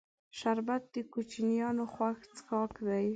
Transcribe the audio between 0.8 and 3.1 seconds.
د کوشنیانو خوښ څښاک دی